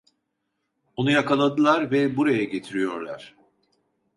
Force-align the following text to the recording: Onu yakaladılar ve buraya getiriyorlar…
Onu 0.95 1.11
yakaladılar 1.11 1.91
ve 1.91 2.17
buraya 2.17 2.43
getiriyorlar… 2.43 3.35